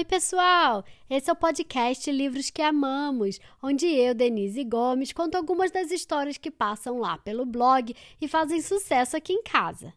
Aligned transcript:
Oi, 0.00 0.04
pessoal! 0.06 0.82
Esse 1.10 1.28
é 1.28 1.32
o 1.34 1.36
podcast 1.36 2.10
Livros 2.10 2.48
que 2.48 2.62
Amamos, 2.62 3.38
onde 3.62 3.84
eu, 3.86 4.14
Denise 4.14 4.64
Gomes, 4.64 5.12
conto 5.12 5.34
algumas 5.34 5.70
das 5.70 5.90
histórias 5.90 6.38
que 6.38 6.50
passam 6.50 6.98
lá 7.00 7.18
pelo 7.18 7.44
blog 7.44 7.94
e 8.18 8.26
fazem 8.26 8.62
sucesso 8.62 9.14
aqui 9.14 9.34
em 9.34 9.42
casa. 9.42 9.92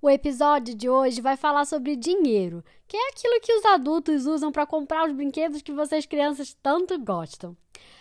O 0.00 0.08
episódio 0.08 0.76
de 0.76 0.88
hoje 0.88 1.20
vai 1.20 1.36
falar 1.36 1.64
sobre 1.64 1.96
dinheiro, 1.96 2.62
que 2.86 2.96
é 2.96 3.08
aquilo 3.08 3.40
que 3.40 3.52
os 3.52 3.64
adultos 3.64 4.26
usam 4.26 4.52
para 4.52 4.64
comprar 4.64 5.08
os 5.08 5.12
brinquedos 5.12 5.60
que 5.60 5.72
vocês 5.72 6.06
crianças 6.06 6.56
tanto 6.62 6.96
gostam. 6.96 7.56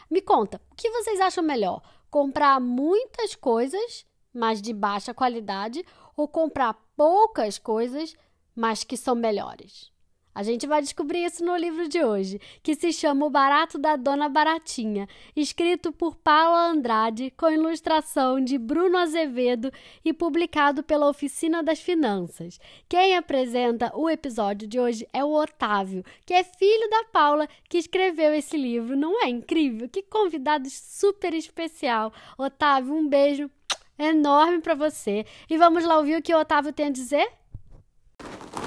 Me 0.08 0.22
conta, 0.22 0.62
o 0.72 0.76
que 0.76 0.92
vocês 0.92 1.20
acham 1.20 1.44
melhor? 1.44 1.82
Comprar 2.12 2.62
muitas 2.62 3.34
coisas, 3.34 4.06
mas 4.32 4.62
de 4.62 4.72
baixa 4.72 5.12
qualidade, 5.12 5.84
ou 6.16 6.28
comprar 6.28 6.76
poucas 6.96 7.58
coisas, 7.58 8.16
mas 8.56 8.84
que 8.84 8.96
são 8.96 9.16
melhores? 9.16 9.95
A 10.36 10.44
gente 10.44 10.68
vai 10.68 10.82
descobrir 10.82 11.24
isso 11.24 11.46
no 11.46 11.56
livro 11.56 11.88
de 11.88 12.04
hoje, 12.04 12.42
que 12.62 12.76
se 12.76 12.92
chama 12.92 13.26
O 13.26 13.30
Barato 13.30 13.78
da 13.78 13.96
Dona 13.96 14.28
Baratinha, 14.28 15.08
escrito 15.34 15.94
por 15.94 16.14
Paula 16.18 16.68
Andrade, 16.68 17.32
com 17.38 17.50
ilustração 17.50 18.44
de 18.44 18.58
Bruno 18.58 18.98
Azevedo 18.98 19.72
e 20.04 20.12
publicado 20.12 20.84
pela 20.84 21.08
Oficina 21.08 21.64
das 21.64 21.80
Finanças. 21.80 22.60
Quem 22.90 23.16
apresenta 23.16 23.96
o 23.96 24.10
episódio 24.10 24.68
de 24.68 24.78
hoje 24.78 25.08
é 25.14 25.24
o 25.24 25.32
Otávio, 25.34 26.04
que 26.26 26.34
é 26.34 26.44
filho 26.44 26.90
da 26.90 27.06
Paula, 27.06 27.48
que 27.70 27.78
escreveu 27.78 28.34
esse 28.34 28.58
livro. 28.58 28.98
Não 28.98 29.24
é 29.24 29.30
incrível? 29.30 29.88
Que 29.88 30.04
convidado 30.04 30.70
super 30.70 31.34
especial. 31.34 32.12
Otávio, 32.38 32.94
um 32.94 33.08
beijo 33.08 33.50
enorme 33.98 34.60
para 34.60 34.76
você. 34.76 35.26
E 35.50 35.58
vamos 35.58 35.86
lá 35.86 35.98
ouvir 35.98 36.18
o 36.18 36.22
que 36.22 36.36
o 36.36 36.40
Otávio 36.40 36.74
tem 36.74 36.88
a 36.88 36.92
dizer? 36.92 37.26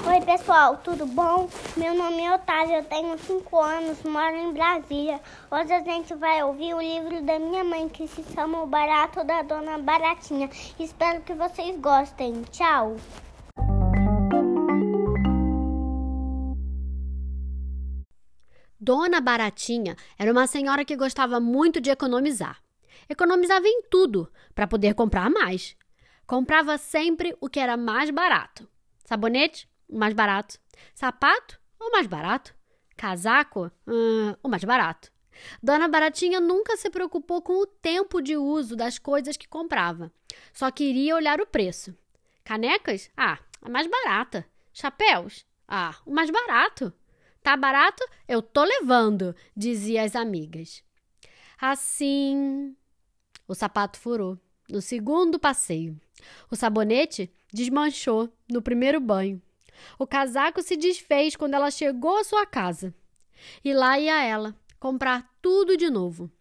Oi 0.09 0.21
pessoal, 0.21 0.77
tudo 0.77 1.05
bom? 1.05 1.47
Meu 1.77 1.93
nome 1.93 2.23
é 2.23 2.33
Otávio, 2.33 2.77
eu 2.77 2.83
tenho 2.83 3.15
5 3.15 3.59
anos, 3.59 4.01
moro 4.01 4.35
em 4.35 4.51
Brasília. 4.51 5.21
Hoje 5.51 5.71
a 5.71 5.83
gente 5.83 6.15
vai 6.15 6.43
ouvir 6.43 6.73
o 6.73 6.81
livro 6.81 7.21
da 7.21 7.37
minha 7.37 7.63
mãe 7.63 7.87
que 7.87 8.07
se 8.07 8.23
chama 8.33 8.63
O 8.63 8.65
Barato 8.65 9.23
da 9.23 9.43
Dona 9.43 9.77
Baratinha. 9.77 10.49
Espero 10.79 11.21
que 11.21 11.35
vocês 11.35 11.79
gostem. 11.79 12.41
Tchau! 12.49 12.95
Dona 18.79 19.21
Baratinha 19.21 19.95
era 20.17 20.31
uma 20.31 20.47
senhora 20.47 20.83
que 20.83 20.97
gostava 20.97 21.39
muito 21.39 21.79
de 21.79 21.91
economizar. 21.91 22.59
Economizava 23.07 23.67
em 23.67 23.83
tudo 23.83 24.27
para 24.55 24.65
poder 24.65 24.95
comprar 24.95 25.29
mais. 25.29 25.77
Comprava 26.25 26.79
sempre 26.79 27.37
o 27.39 27.47
que 27.47 27.59
era 27.59 27.77
mais 27.77 28.09
barato. 28.09 28.67
Sabonete? 29.05 29.68
Mais 29.89 30.13
barato. 30.13 30.59
Sapato, 30.93 31.59
o 31.79 31.91
mais 31.91 32.07
barato. 32.07 32.55
Casaco, 32.95 33.71
hum, 33.87 34.35
o 34.43 34.49
mais 34.49 34.63
barato. 34.63 35.11
Dona 35.63 35.87
Baratinha 35.87 36.39
nunca 36.39 36.75
se 36.75 36.89
preocupou 36.89 37.41
com 37.41 37.61
o 37.61 37.65
tempo 37.65 38.21
de 38.21 38.35
uso 38.35 38.75
das 38.75 38.99
coisas 38.99 39.37
que 39.37 39.47
comprava. 39.47 40.11
Só 40.53 40.69
queria 40.69 41.15
olhar 41.15 41.39
o 41.39 41.47
preço. 41.47 41.95
Canecas? 42.43 43.09
Ah, 43.15 43.39
a 43.61 43.69
mais 43.69 43.87
barata. 43.87 44.45
Chapéus? 44.73 45.45
Ah, 45.67 45.95
o 46.05 46.11
mais 46.11 46.29
barato. 46.29 46.93
Tá 47.41 47.55
barato? 47.55 48.03
Eu 48.27 48.41
tô 48.41 48.63
levando, 48.63 49.35
dizia 49.55 50.03
as 50.03 50.15
amigas. 50.15 50.83
Assim, 51.59 52.75
o 53.47 53.55
sapato 53.55 53.97
furou 53.97 54.37
no 54.69 54.81
segundo 54.81 55.39
passeio. 55.39 55.99
O 56.51 56.55
sabonete 56.55 57.31
desmanchou 57.51 58.31
no 58.49 58.61
primeiro 58.61 58.99
banho. 58.99 59.41
O 59.97 60.07
casaco 60.07 60.61
se 60.61 60.75
desfez 60.75 61.35
quando 61.35 61.53
ela 61.53 61.71
chegou 61.71 62.17
à 62.17 62.23
sua 62.23 62.45
casa. 62.45 62.93
E 63.63 63.73
lá 63.73 63.99
ia 63.99 64.23
ela, 64.23 64.55
comprar 64.79 65.29
tudo 65.41 65.77
de 65.77 65.89
novo. 65.89 66.31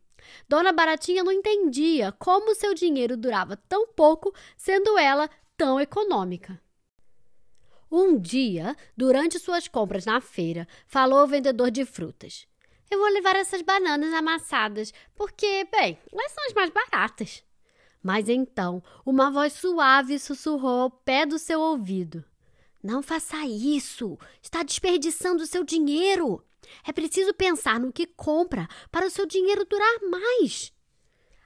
Dona 0.48 0.72
Baratinha 0.72 1.24
não 1.24 1.32
entendia 1.32 2.12
como 2.12 2.54
seu 2.54 2.74
dinheiro 2.74 3.16
durava 3.16 3.56
tão 3.56 3.86
pouco, 3.88 4.34
sendo 4.56 4.98
ela 4.98 5.28
tão 5.56 5.80
econômica. 5.80 6.60
Um 7.90 8.18
dia, 8.18 8.76
durante 8.96 9.38
suas 9.38 9.66
compras 9.66 10.04
na 10.04 10.20
feira, 10.20 10.68
falou 10.86 11.24
o 11.24 11.26
vendedor 11.26 11.70
de 11.70 11.86
frutas: 11.86 12.46
Eu 12.90 12.98
vou 12.98 13.08
levar 13.08 13.34
essas 13.34 13.62
bananas 13.62 14.12
amassadas, 14.12 14.92
porque, 15.14 15.66
bem, 15.72 15.98
elas 16.12 16.32
são 16.32 16.44
as 16.44 16.52
mais 16.52 16.70
baratas. 16.70 17.42
Mas 18.02 18.28
então, 18.28 18.82
uma 19.04 19.30
voz 19.30 19.54
suave 19.54 20.18
sussurrou 20.18 20.82
ao 20.82 20.90
pé 20.90 21.24
do 21.24 21.38
seu 21.38 21.60
ouvido: 21.60 22.22
não 22.82 23.02
faça 23.02 23.44
isso! 23.46 24.18
Está 24.42 24.62
desperdiçando 24.62 25.46
seu 25.46 25.64
dinheiro! 25.64 26.44
É 26.86 26.92
preciso 26.92 27.32
pensar 27.34 27.80
no 27.80 27.92
que 27.92 28.06
compra 28.06 28.68
para 28.90 29.06
o 29.06 29.10
seu 29.10 29.26
dinheiro 29.26 29.64
durar 29.64 30.00
mais. 30.10 30.72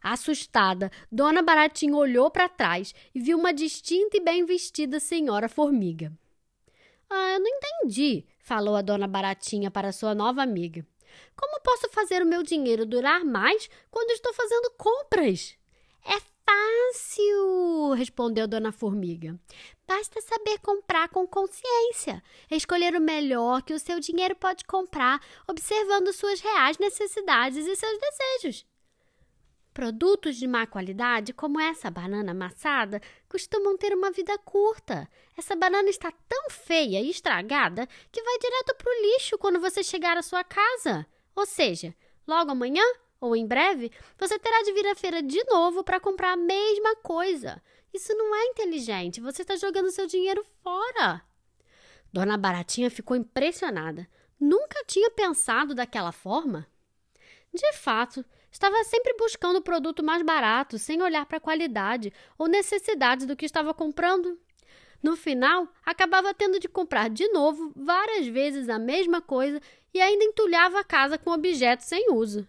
Assustada, 0.02 0.90
Dona 1.10 1.42
Baratinha 1.42 1.94
olhou 1.94 2.30
para 2.30 2.48
trás 2.48 2.92
e 3.14 3.20
viu 3.20 3.38
uma 3.38 3.52
distinta 3.52 4.16
e 4.16 4.20
bem 4.20 4.44
vestida 4.44 4.98
senhora 4.98 5.48
formiga. 5.48 6.12
Ah, 7.08 7.34
eu 7.34 7.40
não 7.40 7.46
entendi, 7.46 8.26
falou 8.40 8.74
a 8.74 8.82
Dona 8.82 9.06
Baratinha 9.06 9.70
para 9.70 9.92
sua 9.92 10.14
nova 10.14 10.42
amiga. 10.42 10.84
Como 11.36 11.62
posso 11.62 11.88
fazer 11.90 12.22
o 12.22 12.26
meu 12.26 12.42
dinheiro 12.42 12.86
durar 12.86 13.24
mais 13.24 13.68
quando 13.90 14.10
estou 14.10 14.32
fazendo 14.34 14.72
compras? 14.76 15.56
É 16.04 16.20
fácil, 16.52 17.92
respondeu 17.94 18.46
Dona 18.46 18.72
Formiga. 18.72 19.38
Basta 19.86 20.20
saber 20.20 20.58
comprar 20.58 21.08
com 21.08 21.26
consciência, 21.26 22.22
escolher 22.50 22.94
o 22.94 23.00
melhor 23.00 23.62
que 23.62 23.74
o 23.74 23.78
seu 23.78 23.98
dinheiro 23.98 24.36
pode 24.36 24.64
comprar, 24.64 25.20
observando 25.48 26.12
suas 26.12 26.40
reais 26.40 26.78
necessidades 26.78 27.66
e 27.66 27.76
seus 27.76 27.98
desejos. 27.98 28.66
Produtos 29.72 30.36
de 30.36 30.46
má 30.46 30.66
qualidade, 30.66 31.32
como 31.32 31.58
essa 31.58 31.90
banana 31.90 32.32
amassada, 32.32 33.00
costumam 33.26 33.76
ter 33.76 33.94
uma 33.94 34.10
vida 34.10 34.36
curta. 34.38 35.08
Essa 35.36 35.56
banana 35.56 35.88
está 35.88 36.12
tão 36.28 36.50
feia 36.50 37.00
e 37.00 37.08
estragada 37.08 37.88
que 38.10 38.22
vai 38.22 38.38
direto 38.38 38.74
para 38.76 38.90
o 38.90 39.02
lixo 39.02 39.38
quando 39.38 39.60
você 39.60 39.82
chegar 39.82 40.18
à 40.18 40.22
sua 40.22 40.44
casa. 40.44 41.06
Ou 41.34 41.46
seja, 41.46 41.94
logo 42.26 42.50
amanhã 42.50 42.84
ou 43.22 43.36
em 43.36 43.46
breve, 43.46 43.92
você 44.18 44.36
terá 44.36 44.62
de 44.64 44.72
vir 44.72 44.84
à 44.88 44.96
feira 44.96 45.22
de 45.22 45.42
novo 45.44 45.84
para 45.84 46.00
comprar 46.00 46.32
a 46.32 46.36
mesma 46.36 46.96
coisa. 46.96 47.62
Isso 47.94 48.12
não 48.14 48.34
é 48.34 48.46
inteligente, 48.46 49.20
você 49.20 49.42
está 49.42 49.54
jogando 49.54 49.92
seu 49.92 50.08
dinheiro 50.08 50.44
fora. 50.60 51.22
Dona 52.12 52.36
Baratinha 52.36 52.90
ficou 52.90 53.16
impressionada. 53.16 54.08
Nunca 54.40 54.84
tinha 54.86 55.08
pensado 55.08 55.72
daquela 55.72 56.10
forma. 56.10 56.66
De 57.54 57.72
fato, 57.74 58.24
estava 58.50 58.82
sempre 58.82 59.14
buscando 59.14 59.60
o 59.60 59.62
produto 59.62 60.02
mais 60.02 60.22
barato, 60.22 60.76
sem 60.76 61.00
olhar 61.00 61.24
para 61.24 61.36
a 61.36 61.40
qualidade 61.40 62.12
ou 62.36 62.48
necessidade 62.48 63.24
do 63.24 63.36
que 63.36 63.46
estava 63.46 63.72
comprando. 63.72 64.36
No 65.00 65.16
final, 65.16 65.68
acabava 65.86 66.34
tendo 66.34 66.58
de 66.58 66.68
comprar 66.68 67.08
de 67.08 67.28
novo 67.28 67.72
várias 67.76 68.26
vezes 68.26 68.68
a 68.68 68.80
mesma 68.80 69.20
coisa 69.20 69.60
e 69.94 70.00
ainda 70.00 70.24
entulhava 70.24 70.80
a 70.80 70.84
casa 70.84 71.16
com 71.16 71.30
objetos 71.30 71.86
sem 71.86 72.12
uso. 72.12 72.48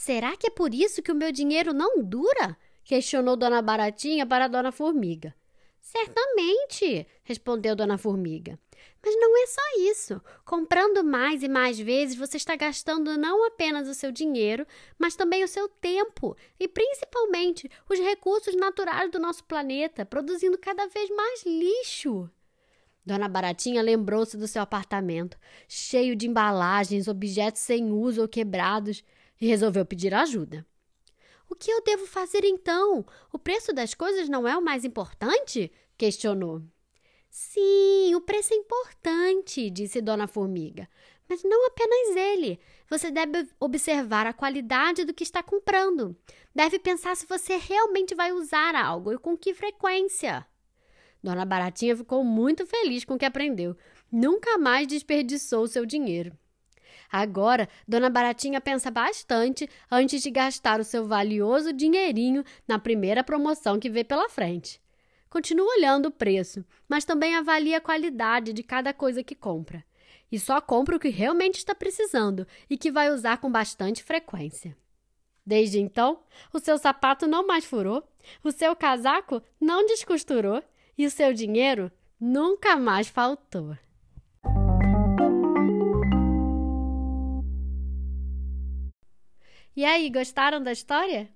Será 0.00 0.34
que 0.34 0.46
é 0.46 0.50
por 0.50 0.72
isso 0.72 1.02
que 1.02 1.12
o 1.12 1.14
meu 1.14 1.30
dinheiro 1.30 1.74
não 1.74 2.02
dura? 2.02 2.56
questionou 2.82 3.36
Dona 3.36 3.60
Baratinha 3.60 4.24
para 4.24 4.48
Dona 4.48 4.72
Formiga. 4.72 5.34
Certamente, 5.78 7.06
respondeu 7.22 7.76
Dona 7.76 7.98
Formiga. 7.98 8.58
Mas 9.04 9.14
não 9.16 9.36
é 9.36 9.46
só 9.46 9.60
isso. 9.90 10.22
Comprando 10.42 11.04
mais 11.04 11.42
e 11.42 11.50
mais 11.50 11.78
vezes, 11.78 12.16
você 12.16 12.38
está 12.38 12.56
gastando 12.56 13.18
não 13.18 13.46
apenas 13.46 13.86
o 13.88 13.94
seu 13.94 14.10
dinheiro, 14.10 14.66
mas 14.98 15.16
também 15.16 15.44
o 15.44 15.48
seu 15.48 15.68
tempo 15.68 16.34
e 16.58 16.66
principalmente 16.66 17.70
os 17.86 17.98
recursos 17.98 18.56
naturais 18.56 19.10
do 19.10 19.18
nosso 19.18 19.44
planeta, 19.44 20.06
produzindo 20.06 20.56
cada 20.56 20.86
vez 20.86 21.10
mais 21.10 21.44
lixo. 21.44 22.30
Dona 23.04 23.28
Baratinha 23.28 23.82
lembrou-se 23.82 24.34
do 24.38 24.48
seu 24.48 24.62
apartamento, 24.62 25.38
cheio 25.68 26.16
de 26.16 26.26
embalagens, 26.26 27.06
objetos 27.06 27.60
sem 27.60 27.92
uso 27.92 28.22
ou 28.22 28.28
quebrados 28.28 29.04
e 29.40 29.46
resolveu 29.46 29.86
pedir 29.86 30.12
ajuda. 30.12 30.66
O 31.48 31.54
que 31.54 31.70
eu 31.70 31.82
devo 31.82 32.06
fazer 32.06 32.44
então? 32.44 33.04
O 33.32 33.38
preço 33.38 33.72
das 33.72 33.94
coisas 33.94 34.28
não 34.28 34.46
é 34.46 34.56
o 34.56 34.62
mais 34.62 34.84
importante? 34.84 35.72
questionou. 35.98 36.62
Sim, 37.28 38.14
o 38.14 38.20
preço 38.20 38.54
é 38.54 38.56
importante, 38.56 39.68
disse 39.68 40.00
Dona 40.00 40.26
Formiga. 40.26 40.88
Mas 41.28 41.44
não 41.44 41.66
apenas 41.66 42.16
ele. 42.16 42.58
Você 42.88 43.10
deve 43.10 43.46
observar 43.60 44.26
a 44.26 44.32
qualidade 44.32 45.04
do 45.04 45.14
que 45.14 45.22
está 45.22 45.42
comprando. 45.42 46.16
Deve 46.54 46.78
pensar 46.78 47.16
se 47.16 47.26
você 47.26 47.56
realmente 47.56 48.14
vai 48.14 48.32
usar 48.32 48.74
algo 48.74 49.12
e 49.12 49.18
com 49.18 49.36
que 49.36 49.54
frequência. 49.54 50.44
Dona 51.22 51.44
Baratinha 51.44 51.96
ficou 51.96 52.24
muito 52.24 52.66
feliz 52.66 53.04
com 53.04 53.14
o 53.14 53.18
que 53.18 53.24
aprendeu. 53.24 53.76
Nunca 54.10 54.58
mais 54.58 54.88
desperdiçou 54.88 55.68
seu 55.68 55.86
dinheiro. 55.86 56.36
Agora, 57.10 57.68
Dona 57.88 58.08
Baratinha 58.08 58.60
pensa 58.60 58.90
bastante 58.90 59.68
antes 59.90 60.22
de 60.22 60.30
gastar 60.30 60.78
o 60.78 60.84
seu 60.84 61.06
valioso 61.06 61.72
dinheirinho 61.72 62.44
na 62.68 62.78
primeira 62.78 63.24
promoção 63.24 63.80
que 63.80 63.90
vê 63.90 64.04
pela 64.04 64.28
frente. 64.28 64.80
Continua 65.28 65.74
olhando 65.76 66.06
o 66.06 66.10
preço, 66.12 66.64
mas 66.88 67.04
também 67.04 67.34
avalia 67.34 67.78
a 67.78 67.80
qualidade 67.80 68.52
de 68.52 68.62
cada 68.62 68.92
coisa 68.92 69.24
que 69.24 69.34
compra. 69.34 69.84
E 70.30 70.38
só 70.38 70.60
compra 70.60 70.96
o 70.96 71.00
que 71.00 71.08
realmente 71.08 71.56
está 71.56 71.74
precisando 71.74 72.46
e 72.68 72.76
que 72.76 72.92
vai 72.92 73.10
usar 73.10 73.38
com 73.38 73.50
bastante 73.50 74.02
frequência. 74.02 74.76
Desde 75.44 75.80
então, 75.80 76.20
o 76.52 76.60
seu 76.60 76.78
sapato 76.78 77.26
não 77.26 77.46
mais 77.46 77.64
furou, 77.64 78.06
o 78.44 78.52
seu 78.52 78.76
casaco 78.76 79.42
não 79.60 79.84
descosturou 79.86 80.62
e 80.96 81.06
o 81.06 81.10
seu 81.10 81.32
dinheiro 81.32 81.90
nunca 82.20 82.76
mais 82.76 83.08
faltou. 83.08 83.76
E 89.76 89.84
aí, 89.84 90.10
gostaram 90.10 90.60
da 90.60 90.72
história? 90.72 91.28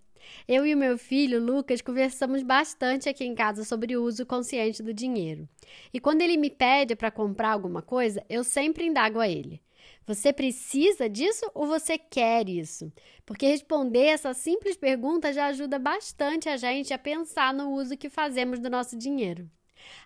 Eu 0.48 0.66
e 0.66 0.74
o 0.74 0.78
meu 0.78 0.98
filho, 0.98 1.40
Lucas, 1.40 1.80
conversamos 1.80 2.42
bastante 2.42 3.08
aqui 3.08 3.24
em 3.24 3.34
casa 3.34 3.62
sobre 3.62 3.96
o 3.96 4.02
uso 4.02 4.26
consciente 4.26 4.82
do 4.82 4.92
dinheiro. 4.92 5.48
E 5.92 6.00
quando 6.00 6.20
ele 6.20 6.36
me 6.36 6.50
pede 6.50 6.96
para 6.96 7.12
comprar 7.12 7.52
alguma 7.52 7.80
coisa, 7.80 8.24
eu 8.28 8.42
sempre 8.42 8.86
indago 8.86 9.20
a 9.20 9.28
ele: 9.28 9.62
Você 10.04 10.32
precisa 10.32 11.08
disso 11.08 11.48
ou 11.54 11.66
você 11.66 11.96
quer 11.96 12.48
isso? 12.48 12.92
Porque 13.24 13.46
responder 13.46 14.06
essa 14.06 14.34
simples 14.34 14.76
pergunta 14.76 15.32
já 15.32 15.46
ajuda 15.46 15.78
bastante 15.78 16.48
a 16.48 16.56
gente 16.56 16.92
a 16.92 16.98
pensar 16.98 17.54
no 17.54 17.70
uso 17.70 17.96
que 17.96 18.10
fazemos 18.10 18.58
do 18.58 18.68
nosso 18.68 18.98
dinheiro. 18.98 19.48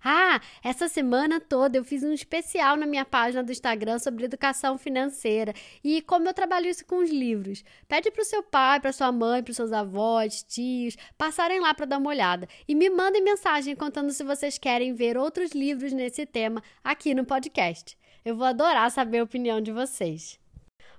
Ah, 0.03 0.41
essa 0.63 0.89
semana 0.89 1.41
toda 1.41 1.77
eu 1.77 1.85
fiz 1.85 2.03
um 2.03 2.13
especial 2.13 2.77
na 2.77 2.87
minha 2.87 3.05
página 3.05 3.43
do 3.43 3.53
Instagram 3.53 3.99
sobre 3.99 4.25
educação 4.25 4.79
financeira 4.79 5.53
e 5.83 6.03
como 6.03 6.29
eu 6.29 6.35
trabalho 6.35 6.67
isso 6.67 6.85
com 6.85 6.99
os 6.99 7.11
livros. 7.11 7.65
Pede 7.87 8.11
para 8.11 8.23
o 8.23 8.25
seu 8.25 8.43
pai, 8.43 8.81
para 8.81 8.93
sua 8.93 9.13
mãe, 9.13 9.43
para 9.43 9.55
seus 9.55 9.73
avós, 9.73 10.43
tios, 10.43 10.97
passarem 11.17 11.61
lá 11.61 11.75
para 11.75 11.87
dar 11.87 11.99
uma 11.99 12.11
olhada 12.11 12.49
e 12.67 12.75
me 12.75 12.91
mandem 12.91 13.23
mensagem 13.23 13.75
contando 13.77 14.11
se 14.13 14.25
vocês 14.25 14.59
querem 14.59 14.95
ver 14.95 15.17
outros 15.17 15.53
livros 15.53 15.93
nesse 15.93 16.27
tema 16.27 16.63
aqui 16.83 17.15
no 17.15 17.25
podcast. 17.25 17.97
Eu 18.25 18.37
vou 18.37 18.47
adorar 18.47 18.91
saber 18.91 19.21
a 19.21 19.25
opinião 19.25 19.61
de 19.61 19.73
vocês. 19.73 20.39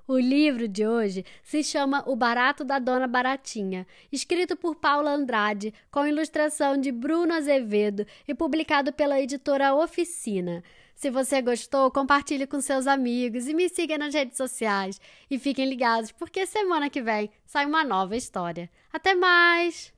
O 0.09 0.17
livro 0.17 0.67
de 0.67 0.87
hoje 0.87 1.23
se 1.43 1.63
chama 1.63 2.03
O 2.07 2.15
Barato 2.15 2.65
da 2.65 2.79
Dona 2.79 3.05
Baratinha, 3.05 3.85
escrito 4.11 4.55
por 4.57 4.73
Paula 4.73 5.11
Andrade, 5.11 5.71
com 5.91 6.03
ilustração 6.03 6.81
de 6.81 6.91
Bruno 6.91 7.31
Azevedo 7.31 8.07
e 8.27 8.33
publicado 8.33 8.91
pela 8.91 9.21
editora 9.21 9.75
Oficina. 9.75 10.63
Se 10.95 11.11
você 11.11 11.43
gostou, 11.43 11.91
compartilhe 11.91 12.47
com 12.47 12.59
seus 12.59 12.87
amigos 12.87 13.47
e 13.47 13.53
me 13.53 13.69
siga 13.69 13.99
nas 13.99 14.15
redes 14.15 14.35
sociais. 14.35 14.99
E 15.29 15.37
fiquem 15.37 15.69
ligados, 15.69 16.11
porque 16.11 16.43
semana 16.47 16.89
que 16.89 17.03
vem 17.03 17.29
sai 17.45 17.67
uma 17.67 17.83
nova 17.83 18.17
história. 18.17 18.67
Até 18.91 19.13
mais! 19.13 19.93